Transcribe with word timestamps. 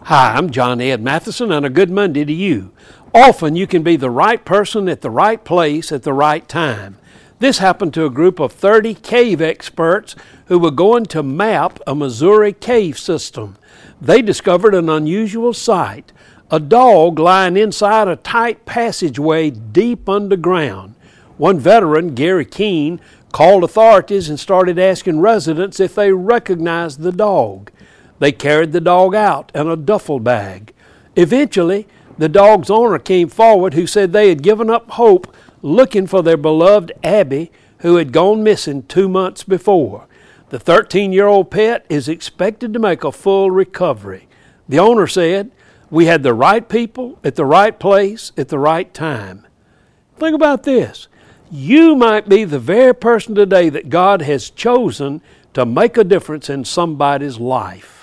Hi, 0.00 0.34
I'm 0.34 0.50
John 0.50 0.80
Ed 0.80 1.00
Mathison, 1.00 1.56
and 1.56 1.64
a 1.64 1.70
good 1.70 1.88
Monday 1.88 2.24
to 2.24 2.32
you. 2.32 2.72
Often 3.14 3.54
you 3.54 3.68
can 3.68 3.84
be 3.84 3.94
the 3.94 4.10
right 4.10 4.44
person 4.44 4.88
at 4.88 5.00
the 5.00 5.10
right 5.10 5.44
place 5.44 5.92
at 5.92 6.02
the 6.02 6.12
right 6.12 6.48
time. 6.48 6.98
This 7.38 7.58
happened 7.58 7.94
to 7.94 8.04
a 8.04 8.10
group 8.10 8.40
of 8.40 8.52
30 8.52 8.94
cave 8.94 9.40
experts 9.40 10.16
who 10.46 10.58
were 10.58 10.72
going 10.72 11.06
to 11.06 11.22
map 11.22 11.78
a 11.86 11.94
Missouri 11.94 12.52
cave 12.52 12.98
system. 12.98 13.56
They 14.00 14.22
discovered 14.22 14.74
an 14.74 14.88
unusual 14.88 15.52
sight 15.52 16.12
a 16.50 16.60
dog 16.60 17.18
lying 17.18 17.56
inside 17.56 18.08
a 18.08 18.16
tight 18.16 18.66
passageway 18.66 19.50
deep 19.50 20.06
underground. 20.06 20.94
One 21.38 21.58
veteran, 21.58 22.14
Gary 22.14 22.44
Keene, 22.44 23.00
called 23.32 23.64
authorities 23.64 24.28
and 24.28 24.38
started 24.38 24.78
asking 24.78 25.20
residents 25.20 25.80
if 25.80 25.94
they 25.94 26.12
recognized 26.12 27.00
the 27.00 27.12
dog. 27.12 27.71
They 28.22 28.30
carried 28.30 28.70
the 28.70 28.80
dog 28.80 29.16
out 29.16 29.50
in 29.52 29.66
a 29.66 29.74
duffel 29.74 30.20
bag. 30.20 30.72
Eventually, 31.16 31.88
the 32.16 32.28
dog's 32.28 32.70
owner 32.70 33.00
came 33.00 33.28
forward 33.28 33.74
who 33.74 33.84
said 33.84 34.12
they 34.12 34.28
had 34.28 34.44
given 34.44 34.70
up 34.70 34.92
hope 34.92 35.34
looking 35.60 36.06
for 36.06 36.22
their 36.22 36.36
beloved 36.36 36.92
Abby, 37.02 37.50
who 37.78 37.96
had 37.96 38.12
gone 38.12 38.44
missing 38.44 38.84
two 38.84 39.08
months 39.08 39.42
before. 39.42 40.06
The 40.50 40.60
13 40.60 41.12
year 41.12 41.26
old 41.26 41.50
pet 41.50 41.84
is 41.88 42.08
expected 42.08 42.72
to 42.74 42.78
make 42.78 43.02
a 43.02 43.10
full 43.10 43.50
recovery. 43.50 44.28
The 44.68 44.78
owner 44.78 45.08
said, 45.08 45.50
We 45.90 46.06
had 46.06 46.22
the 46.22 46.32
right 46.32 46.68
people 46.68 47.18
at 47.24 47.34
the 47.34 47.44
right 47.44 47.76
place 47.76 48.30
at 48.36 48.50
the 48.50 48.58
right 48.60 48.94
time. 48.94 49.48
Think 50.16 50.36
about 50.36 50.62
this. 50.62 51.08
You 51.50 51.96
might 51.96 52.28
be 52.28 52.44
the 52.44 52.60
very 52.60 52.94
person 52.94 53.34
today 53.34 53.68
that 53.70 53.90
God 53.90 54.22
has 54.22 54.48
chosen 54.48 55.22
to 55.54 55.66
make 55.66 55.96
a 55.96 56.04
difference 56.04 56.48
in 56.48 56.64
somebody's 56.64 57.40
life. 57.40 58.01